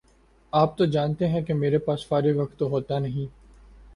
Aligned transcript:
آپ 0.53 0.77
تو 0.77 0.85
جانتے 0.85 1.27
ہیں 1.27 1.41
کہ 1.41 1.53
میرے 1.53 1.77
باس 1.77 2.07
فارغ 2.07 2.37
وقت 2.37 2.57
تو 2.59 2.69
ہوتا 2.69 2.99
نہیں 2.99 3.25